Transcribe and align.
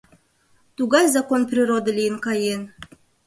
Тугай 0.75 1.05
закон-природа 1.15 1.91
лийын 1.97 2.17
каен... 2.25 2.61